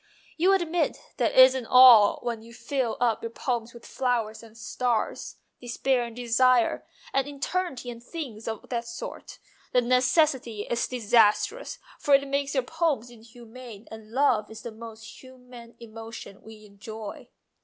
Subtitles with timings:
[0.35, 4.57] You admit that it isn't all when you fill up your poems with flowers and
[4.57, 9.37] stars, despair and desire, and eternity and things of that sort.
[9.73, 13.85] The necessity is disastrous, for it A MONOLOGUE ON LOVE SONGS 271 makes your poems
[13.85, 17.29] inhuman, and love is the most human emotion we enjoy.